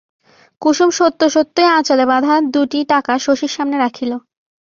[0.61, 4.11] কুসুম সত্য সত্যই আঁচলে বাধা দুটি টাকা শশীর সামনে রাখিল।